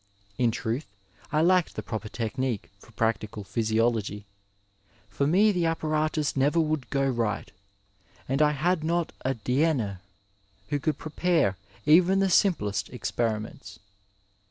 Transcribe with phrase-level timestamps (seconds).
[0.39, 0.87] In truth,
[1.31, 4.25] I lacked the proper technique for practical physiology.
[5.09, 7.51] For me the apparatus never would go right,
[8.27, 10.01] and I had not a Diener
[10.69, 13.77] who could prepare even the simplest experiments.